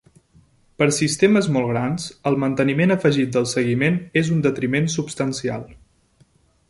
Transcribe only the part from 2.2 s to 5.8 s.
el manteniment afegit del seguiment és un detriment substancial.